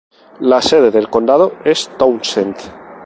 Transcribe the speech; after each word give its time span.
La 0.39 0.63
sede 0.63 0.89
del 0.89 1.11
condado 1.11 1.57
es 1.63 1.87
Townsend. 1.99 2.55